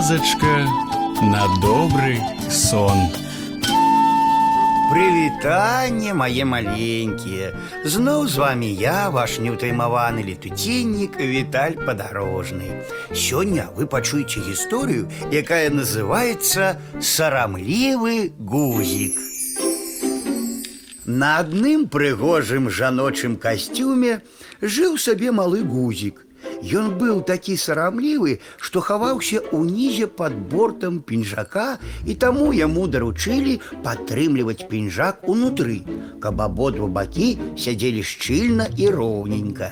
казачка 0.00 0.66
на 1.20 1.44
добрый 1.60 2.18
сон. 2.50 2.96
Прывітанне 4.88 6.14
мае 6.16 6.44
маленькія. 6.48 7.52
Зноў 7.84 8.24
з 8.24 8.40
вами 8.40 8.70
я, 8.72 9.10
ваш 9.12 9.36
неўтаймаваны 9.36 10.24
летуценнік 10.24 11.20
Віталь 11.20 11.76
падарожны. 11.84 12.88
Сёння 13.12 13.68
вы 13.76 13.84
пачуеце 13.84 14.40
гісторыю, 14.48 15.12
якая 15.28 15.68
называецца 15.68 16.80
сарамлівы 16.96 18.32
гузік. 18.40 19.20
На 21.04 21.44
адным 21.44 21.84
прыгожым 21.92 22.70
жаночым 22.70 23.36
касцюме 23.36 24.22
жыў 24.62 24.96
сабе 24.96 25.36
малы 25.36 25.60
гузік. 25.60 26.24
Ён 26.62 26.96
быў 26.98 27.22
такі 27.28 27.56
сарамлівы, 27.60 28.38
што 28.56 28.80
хаваўся 28.80 29.42
ўнізе 29.52 30.06
пад 30.06 30.34
бортам 30.50 30.98
пінжака 31.00 31.78
і 32.04 32.14
таму 32.14 32.50
яму 32.56 32.86
даручылі 32.88 33.60
падтрымліваць 33.84 34.66
пінжак 34.70 35.28
унутры, 35.28 35.82
каб 36.20 36.42
абодва 36.42 36.88
бакі 36.98 37.28
сядзелі 37.56 38.02
шчыльна 38.02 38.68
і 38.76 38.90
роўненька. 38.90 39.70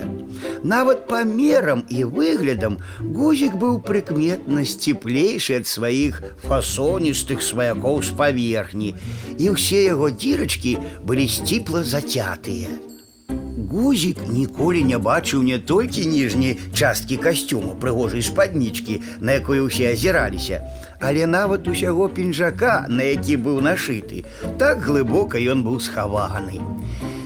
Нават 0.63 1.07
памерам 1.09 1.85
і 1.89 2.05
выглядам 2.05 2.79
гузік 3.01 3.59
быў 3.61 3.81
прыкметна 3.85 4.65
сціплейшы 4.65 5.61
ад 5.61 5.67
сваіх 5.67 6.23
фасоністых 6.47 7.43
сваякоў 7.43 8.03
з 8.03 8.17
паверхні, 8.19 8.95
і 9.39 9.55
ўсе 9.57 9.85
яго 9.91 10.11
дзірачкі 10.11 10.79
былі 11.05 11.29
сціпла 11.29 11.85
зацятыя. 11.85 12.88
Гузік 13.71 14.19
ніколі 14.29 14.85
не 14.85 14.99
бачыў 14.99 15.43
не 15.43 15.59
толькі 15.59 16.07
ніжняй 16.07 16.59
часткі 16.73 17.17
касцюму 17.17 17.75
прыгожай 17.81 18.23
спаднічкі, 18.23 19.01
на 19.21 19.39
якой 19.39 19.61
усе 19.61 19.93
азіраліся, 19.93 20.61
але 21.01 21.27
нават 21.27 21.69
усяго 21.69 22.09
пінжака, 22.09 22.87
на 22.89 23.03
які 23.03 23.37
быў 23.37 23.61
нашыты. 23.61 24.25
Так 24.59 24.83
глыбока 24.83 25.39
ён 25.39 25.63
быў 25.63 25.81
схаваны. 25.81 26.61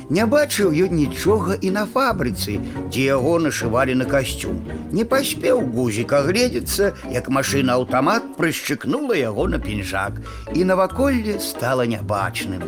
Не 0.08 0.24
бачыў 0.24 0.72
ён 0.72 0.96
нічога 0.96 1.58
і 1.60 1.70
на 1.70 1.84
фабрыцы, 1.84 2.56
дзе 2.88 3.02
яго 3.12 3.36
нашывалі 3.44 3.94
на 4.00 4.06
касцюм. 4.08 4.62
Не 4.92 5.04
паспеў 5.04 5.60
гузік 5.74 6.14
агледзецца, 6.16 6.94
як 7.12 7.28
машына 7.28 7.76
аўтамат 7.76 8.30
прышчыкнула 8.38 9.18
яго 9.20 9.48
на 9.52 9.60
пінжак, 9.60 10.22
і 10.54 10.64
наваколле 10.64 11.36
стала 11.44 11.84
нябачным. 11.84 12.64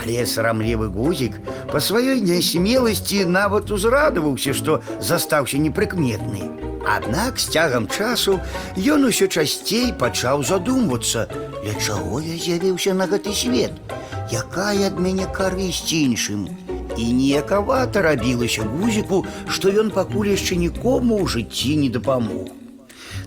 Але 0.00 0.24
сарамлівы 0.24 0.88
гузік 0.88 1.36
па 1.68 1.84
сваёй 1.84 2.24
нясмеласці 2.24 3.28
нават 3.28 3.70
узрадаваўся, 3.70 4.56
што 4.56 4.80
застаўся 5.00 5.60
непрыкметны. 5.60 6.48
Аднак 6.88 7.38
з 7.38 7.52
цягам 7.52 7.86
часу 7.92 8.40
ён 8.80 9.04
усё 9.04 9.28
часцей 9.28 9.92
пачаў 9.92 10.42
задумвацца, 10.48 11.28
для 11.60 11.76
чаго 11.76 12.24
я 12.24 12.40
з'явіўся 12.40 12.96
на 12.96 13.04
гэты 13.04 13.36
свет, 13.36 13.76
якая 14.32 14.88
ад 14.88 14.96
мяне 14.96 15.28
карысць 15.28 15.92
іншым. 15.92 16.48
І 16.96 17.12
неякавата 17.16 18.02
рабілася 18.02 18.66
гузіку, 18.66 19.24
што 19.48 19.70
ён 19.70 19.92
пакуль 19.94 20.32
яшчэ 20.34 20.56
нікому 20.56 21.20
ў 21.22 21.26
жыцці 21.36 21.76
не 21.82 21.90
дапамог. 21.90 22.50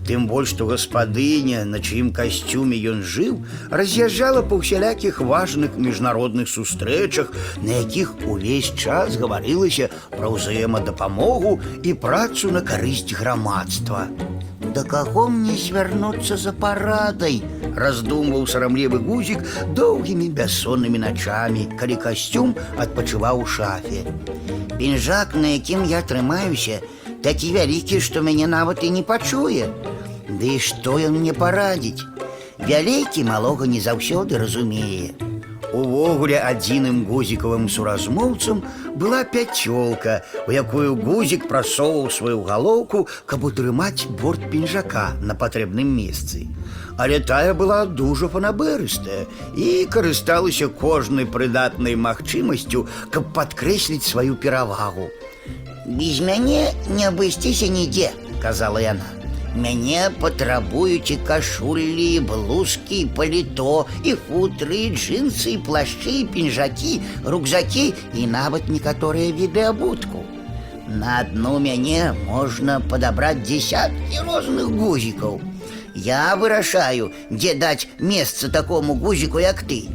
Тым 0.07 0.27
больш, 0.27 0.51
што 0.51 0.67
гаспадыня, 0.67 1.63
на 1.63 1.79
чыім 1.79 2.11
касцюме 2.11 2.75
ён 2.91 2.99
жыў, 3.07 3.39
раз'язджала 3.71 4.43
па 4.43 4.59
ўсялякіх 4.59 5.21
важных 5.23 5.79
міжнародных 5.79 6.51
сустрэчах, 6.51 7.31
на 7.63 7.79
якіх 7.79 8.11
увесь 8.27 8.73
час 8.75 9.15
гаварылася 9.15 9.87
пра 10.11 10.27
ўзаемадапамогу 10.35 11.59
і 11.83 11.95
працу 11.95 12.51
на 12.51 12.59
карысць 12.59 13.15
грамадства. 13.15 14.09
Да 14.75 14.83
каго 14.83 15.27
мне 15.29 15.55
звярнуцца 15.59 16.37
за 16.37 16.53
парадай, 16.53 17.41
раздумваў 17.75 18.45
сарамлівы 18.47 18.99
гузік 19.07 19.43
доўгімі 19.79 20.29
бяссоннымі 20.39 21.01
начамі, 21.03 21.67
калі 21.79 21.99
касцюм 22.05 22.55
адпачываў 22.85 23.43
у 23.43 23.45
шафе. 23.45 24.05
Пінжак, 24.77 25.35
на 25.35 25.53
якім 25.57 25.83
я 25.91 26.01
трымаюся, 26.01 26.79
такі 27.23 27.51
вялікі, 27.57 27.99
што 27.99 28.23
мяне 28.23 28.47
нават 28.47 28.83
і 28.83 28.89
не 28.95 29.03
пачуе. 29.03 29.67
Ды 30.29 30.55
і 30.55 30.63
што 30.63 30.97
ён 30.97 31.19
мне 31.19 31.35
парадзіць? 31.35 32.07
Вялікі 32.63 33.27
малога 33.27 33.67
не 33.67 33.83
заўсёды 33.83 34.39
разумее. 34.39 35.26
Увогуле 35.73 36.37
адзіным 36.37 37.01
гузікавым 37.09 37.65
суразмоўцам 37.65 38.61
была 38.93 39.23
пяцёлка, 39.25 40.21
у 40.47 40.53
якую 40.53 40.93
гузік 40.99 41.47
прасоўваў 41.49 42.11
сваю 42.13 42.43
галоўку, 42.45 43.07
каб 43.25 43.47
утрымаць 43.49 44.05
борт 44.21 44.45
пінжака 44.53 45.17
на 45.21 45.33
патрэбным 45.33 45.89
месцы. 45.97 46.45
Але 46.97 47.19
тая 47.19 47.57
была 47.57 47.85
дужа 47.85 48.29
фанаберыстая 48.29 49.25
і 49.57 49.89
карысталася 49.89 50.69
кожнай 50.69 51.25
прыдатнай 51.25 51.97
магчымасцю, 51.97 52.85
каб 53.09 53.33
падкрэсліць 53.33 54.05
сваю 54.05 54.37
перавагу. 54.37 55.09
Без 55.89 56.21
мяне 56.21 56.69
не 56.87 57.09
абысціся 57.09 57.67
нідзе, 57.67 58.13
казала 58.45 58.77
яна. 58.77 59.16
Мяне 59.55 60.09
патрабуюць 60.19 61.13
і 61.13 61.17
кашулі, 61.27 62.19
блузкі, 62.25 63.05
паліто, 63.15 63.85
і 64.03 64.15
футры, 64.27 64.89
джинсы, 64.97 65.57
плашчы, 65.61 66.25
пінжакі, 66.33 66.93
рюкзакі 67.25 67.85
і 68.17 68.27
нават 68.27 68.69
некаторыя 68.69 69.29
віды 69.29 69.69
абутку. 69.69 70.25
На 70.87 71.19
адну 71.21 71.59
мяне 71.59 72.13
можна 72.25 72.79
падабраць 72.81 73.45
дзесяткі 73.45 74.25
розных 74.25 74.73
гузікаў. 74.73 75.39
Я 75.95 76.35
вырашаю, 76.35 77.11
дзе 77.29 77.53
даць 77.53 77.87
месца 77.99 78.49
такому 78.49 78.95
гузіку, 78.95 79.39
як 79.39 79.63
ты. 79.69 79.85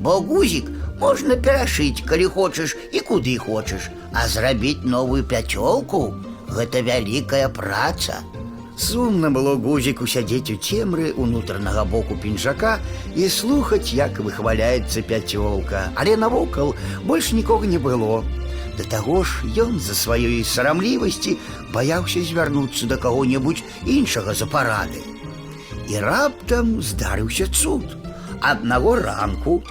Бо 0.00 0.20
гузік 0.20 0.72
можна 1.00 1.36
перашыць, 1.36 2.00
калі 2.08 2.32
хочаш 2.32 2.76
і 2.92 3.00
куды 3.00 3.36
хочаш, 3.36 3.90
а 4.12 4.26
зрабіць 4.28 4.84
новую 4.84 5.22
пяцёлку 5.22 6.14
гэта 6.48 6.82
вялікая 6.88 7.48
праца. 7.48 8.22
Сумна 8.76 9.28
было 9.30 9.54
гузіку 9.60 10.06
сядзець 10.08 10.50
у 10.50 10.56
цемры 10.56 11.12
унутранага 11.12 11.84
боку 11.84 12.16
пінжака 12.16 12.78
і 13.14 13.28
слухаць, 13.28 13.92
як 13.92 14.18
выхваляецца 14.18 15.04
пяцёлка, 15.04 15.92
але 15.94 16.16
навокал 16.16 16.74
больш 17.04 17.32
нікога 17.32 17.66
не 17.66 17.78
было. 17.78 18.24
Да 18.78 18.84
таго 18.88 19.22
ж 19.24 19.44
ён 19.60 19.76
за 19.78 19.92
сваёй 19.92 20.40
сарамлівасці 20.44 21.36
баяўся 21.74 22.24
звярнуцца 22.24 22.88
да 22.88 22.96
каго-небудзь 22.96 23.64
іншага 23.84 24.32
за 24.34 24.48
парады. 24.48 25.04
І 25.88 26.00
раптам 26.00 26.80
здарыўся 26.80 27.52
цуд. 27.52 27.84
Аднаго 28.40 28.96
ранку 28.96 29.62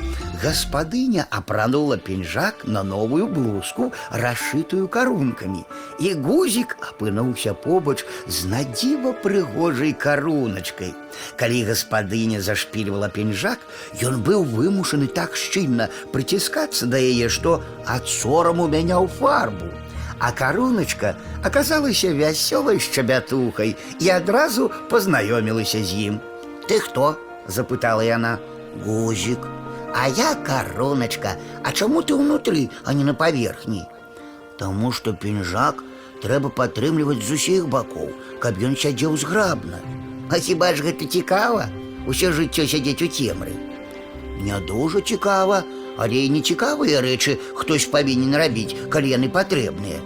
гаспадыня 0.41 1.25
апранула 1.29 1.97
пінжак 1.97 2.63
на 2.65 2.83
новую 2.83 3.27
блузку, 3.27 3.91
расшытую 4.11 4.87
карункамі. 4.87 5.65
І 5.99 6.13
гузік 6.13 6.77
апынуўся 6.79 7.53
побач 7.53 8.05
з 8.27 8.47
надзіва 8.47 9.13
прыгожай 9.23 9.93
каруначкай. 9.93 10.95
Калі 11.35 11.63
гаспадыня 11.67 12.41
зашпільвала 12.41 13.09
пінжак, 13.09 13.59
ён 14.01 14.23
быў 14.23 14.47
вымушаны 14.47 15.07
так 15.07 15.35
шчыльна 15.35 15.91
прыціскацца 16.15 16.87
да 16.87 16.97
яе, 16.97 17.29
што 17.29 17.61
ад 17.85 18.07
сораму 18.07 18.67
мяняў 18.71 19.07
фарбу. 19.07 19.67
А 20.21 20.31
каруначка 20.31 21.15
аказалася 21.43 22.13
вясёлай 22.13 22.79
шчабятухай 22.79 23.75
і 23.99 24.09
адразу 24.09 24.69
пазнаёмілася 24.89 25.81
з 25.83 26.13
ім. 26.13 26.21
Ты 26.69 26.79
хто? 26.79 27.17
запытала 27.47 28.05
яна. 28.05 28.37
Гузік. 28.85 29.47
А 29.93 30.07
я 30.07 30.35
короночка. 30.35 31.35
А 31.63 31.71
чаму 31.71 32.01
ты 32.01 32.15
ўнутры, 32.15 32.69
а 32.85 32.93
не 32.93 33.03
на 33.03 33.13
паверхні? 33.13 33.83
Таму 34.57 34.91
што 34.91 35.13
пінжак 35.13 35.83
трэба 36.23 36.53
падтрымліваць 36.53 37.23
з 37.25 37.35
усіх 37.35 37.67
бакоў, 37.67 38.13
каб 38.39 38.61
ён 38.61 38.77
сядзеў 38.77 39.17
зграбна. 39.17 39.81
А 40.29 40.39
хіба 40.39 40.73
ж 40.75 40.85
гэта 40.87 41.05
цікава? 41.05 41.67
Усё 42.07 42.31
жыццё 42.31 42.65
сядзець 42.65 43.01
у 43.01 43.09
цемры. 43.09 43.53
Не 44.41 44.57
дужа 44.65 45.01
цікава, 45.01 45.63
але 45.97 46.25
і 46.25 46.29
не 46.29 46.41
цікавыя 46.41 47.01
рэчы 47.03 47.37
хтось 47.53 47.85
павінен 47.85 48.35
рабіць, 48.35 48.75
калі 48.89 49.11
яны 49.11 49.27
патрэбныя. 49.29 49.99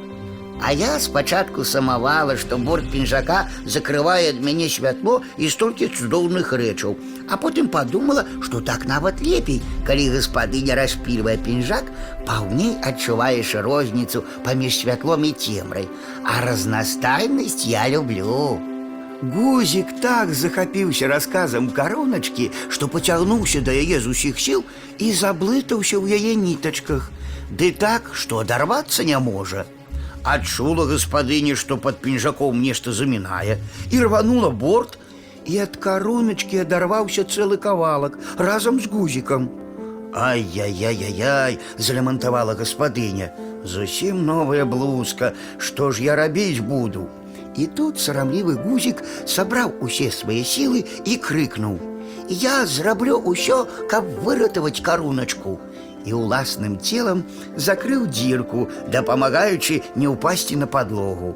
А 0.62 0.72
я 0.74 1.00
спачатку 1.00 1.64
самавала, 1.64 2.38
што 2.38 2.58
борт 2.58 2.88
пінжака 2.92 3.46
закрывае 3.66 4.32
ад 4.32 4.40
мяне 4.42 4.70
святло 4.72 5.22
і 5.38 5.50
столькі 5.52 5.90
цудоўных 5.92 6.54
рэчаў, 6.56 6.96
а 7.30 7.38
потым 7.38 7.68
падумала, 7.68 8.24
што 8.42 8.62
так 8.62 8.88
нават 8.90 9.22
лепей, 9.22 9.62
калі 9.86 10.08
гаспадыня 10.16 10.80
распільвае 10.80 11.36
пінжак, 11.38 11.92
паўней 12.26 12.78
адчуваеш 12.82 13.56
розніцу 13.68 14.24
паміж 14.48 14.80
святлом 14.80 15.28
і 15.28 15.34
цемрай, 15.34 15.90
а 16.24 16.40
разнастайнасць 16.48 17.68
я 17.68 17.90
люблю. 17.90 18.58
Гузік 19.22 20.00
так 20.02 20.34
захапіўся 20.34 21.08
расказам 21.08 21.70
кароначкі, 21.70 22.52
што 22.70 22.88
пацягнуўся 22.88 23.62
да 23.62 23.76
яе 23.76 24.00
з 24.00 24.08
усіх 24.08 24.40
сіл 24.40 24.66
і 24.98 25.12
заблытаўся 25.12 26.00
ў 26.00 26.16
яе 26.16 26.36
нітачках, 26.36 27.12
ды 27.52 27.72
так, 27.72 28.12
што 28.14 28.44
адарвацца 28.44 29.04
не 29.04 29.20
можа. 29.20 29.66
Адчула 30.24 30.86
гаспадыня, 30.90 31.56
што 31.56 31.78
пад 31.78 32.02
пінжаком 32.02 32.62
нешта 32.62 32.92
замінае 32.92 33.58
і 33.92 34.00
рванула 34.06 34.50
борт 34.50 34.98
і 35.46 35.60
ад 35.66 35.78
каруначкі 35.78 36.64
адарваўся 36.66 37.24
цэлы 37.24 37.58
кавалак 37.62 38.18
разам 38.38 38.82
з 38.82 38.90
гузікам. 38.90 39.50
Ай-яй-яй-яй, 40.16 41.60
залямантавала 41.78 42.56
гаспадыня. 42.56 43.30
Зусім 43.64 44.26
новая 44.26 44.66
блузка, 44.66 45.34
што 45.58 45.92
ж 45.92 46.04
я 46.04 46.16
рабіць 46.16 46.64
буду? 46.64 47.08
І 47.58 47.68
тут 47.68 48.00
сарамлівы 48.00 48.56
гузік 48.56 49.04
сабраў 49.26 49.74
усе 49.82 50.12
свае 50.12 50.44
сілы 50.44 50.86
і 51.06 51.18
крыкнуў: « 51.18 52.30
Я 52.30 52.66
зраблю 52.66 53.20
ўсё, 53.22 53.68
каб 53.92 54.08
выратаваць 54.24 54.80
каруначку. 54.80 55.60
І 56.06 56.14
ўласным 56.14 56.78
целам 56.78 57.26
закрыў 57.58 58.06
дзірку, 58.06 58.70
дапамагаючы 58.94 59.82
не 59.96 60.08
ўпасці 60.12 60.62
на 60.62 60.68
падлогу. 60.70 61.34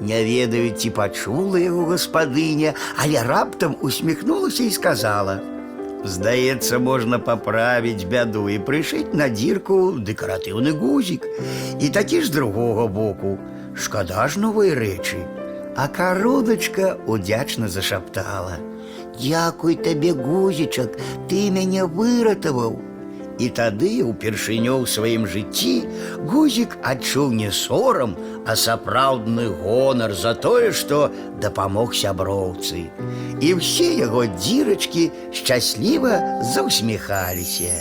Не 0.00 0.22
ведаю, 0.24 0.70
ці 0.76 0.90
пачула 0.90 1.58
яго 1.58 1.86
гаспадыня, 1.90 2.74
але 3.00 3.22
раптам 3.24 3.76
усміхнулася 3.80 4.62
і 4.62 4.70
сказала: « 4.70 6.04
Здаецца, 6.04 6.78
можна 6.78 7.18
паправіць 7.18 8.04
бяду 8.04 8.46
і 8.52 8.58
прышыць 8.60 9.16
на 9.16 9.28
дзірку 9.32 9.96
дэкаратыўны 9.98 10.76
гузік. 10.76 11.26
І 11.80 11.88
такі 11.88 12.20
ж 12.20 12.26
з 12.28 12.30
другога 12.30 12.86
боку. 12.86 13.38
Шкада 13.74 14.28
ж 14.28 14.38
новыя 14.38 14.76
рэчы. 14.76 15.24
А 15.76 15.88
карудачка 15.88 16.96
удзячна 17.06 17.68
зашаптала: « 17.68 19.18
Дзякуй 19.18 19.76
табе, 19.76 20.12
гузічак, 20.12 21.00
ты 21.28 21.48
мяне 21.50 21.84
выратаваў. 21.84 22.76
І 23.40 23.48
тады 23.52 24.00
упершыню 24.00 24.80
ў 24.80 24.88
сваім 24.88 25.26
жыцці 25.28 25.84
гузік 26.24 26.78
адчуў 26.80 27.34
не 27.36 27.50
сорам, 27.52 28.16
а 28.48 28.56
сапраўдны 28.56 29.50
гонар 29.60 30.14
за 30.16 30.32
тое, 30.32 30.72
што 30.72 31.12
дапамог 31.42 31.92
сяброўцы. 31.92 32.88
І 33.44 33.48
ўсе 33.60 33.92
яго 34.00 34.24
дзірачкі 34.40 35.10
шчасліва 35.36 36.16
заўсміхаліся. 36.54 37.76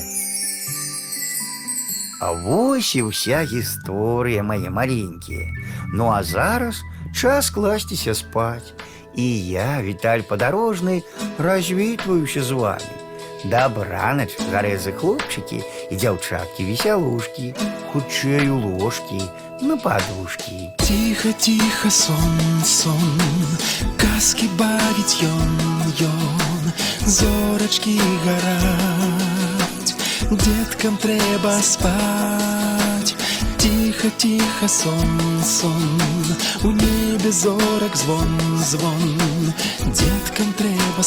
А 2.20 2.36
вось 2.44 2.92
і 3.00 3.08
ўся 3.08 3.48
гісторыя 3.48 4.44
мае 4.44 4.68
маленькія. 4.68 5.48
Ну 5.96 6.12
а 6.12 6.20
зараз 6.24 6.84
час 7.16 7.48
класціся 7.48 8.12
спаць. 8.12 8.76
І 9.16 9.48
я, 9.48 9.80
Віталь 9.80 10.28
падарожны, 10.28 11.04
развітваюся 11.40 12.44
з 12.44 12.52
вами. 12.52 12.99
Дабранач, 13.46 14.34
гарэзы 14.50 14.92
хлопчыкі 14.98 15.62
і 15.62 15.96
дзяўчаткі 15.96 16.66
весялушкі, 16.66 17.54
хутчэй 17.94 18.50
у 18.50 18.58
ложкі, 18.58 19.22
на 19.62 19.78
падушкі. 19.78 20.70
Тихо, 20.82 21.30
тихо, 21.38 21.90
сон, 21.90 22.40
сон, 22.66 23.22
казки 24.02 24.50
бавіць 24.58 25.22
ён, 25.22 25.54
ён, 26.10 26.74
зорачкі 27.06 28.00
гараць, 28.26 29.94
деткам 30.32 30.98
трэба 30.98 31.62
спаць. 31.62 33.14
Тихо, 33.58 34.10
тихо, 34.18 34.68
сон, 34.68 35.42
сон, 35.44 36.02
у 36.64 36.72
небе 36.72 37.32
зорак 37.32 37.96
звон, 37.96 38.38
звон, 38.58 39.54
деткам 39.86 40.54
трэба 40.54 41.04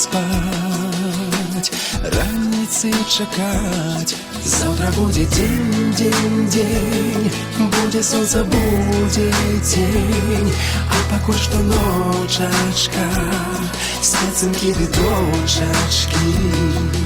спаць. 1.62 1.72
Раніцы 2.02 2.92
чакаць, 3.08 4.14
Заўтра 4.44 4.90
будзе 4.96 5.24
дзень, 5.26 5.92
дзень, 5.94 6.48
дзень, 6.48 7.30
будзе 7.58 8.02
сонца, 8.02 8.44
будзе 8.44 9.32
дзень, 9.62 10.52
а 10.88 10.96
пакуль 11.10 11.34
што 11.36 11.58
ночачка, 11.58 13.04
спецынкі 14.00 14.72
ды 14.72 14.86
дочачкі. 14.86 16.28
Тихо, 16.28 16.88
тихо, 16.88 16.98
сон. 16.98 17.01